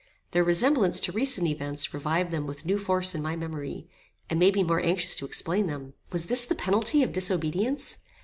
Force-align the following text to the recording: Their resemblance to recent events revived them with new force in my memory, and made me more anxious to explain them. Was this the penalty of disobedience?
Their 0.31 0.43
resemblance 0.43 0.99
to 1.01 1.11
recent 1.11 1.45
events 1.45 1.93
revived 1.93 2.31
them 2.31 2.47
with 2.47 2.65
new 2.65 2.79
force 2.79 3.13
in 3.13 3.21
my 3.21 3.35
memory, 3.35 3.87
and 4.31 4.39
made 4.39 4.55
me 4.55 4.63
more 4.63 4.81
anxious 4.81 5.15
to 5.17 5.25
explain 5.25 5.67
them. 5.67 5.93
Was 6.11 6.25
this 6.25 6.43
the 6.43 6.55
penalty 6.55 7.03
of 7.03 7.13
disobedience? 7.13 7.99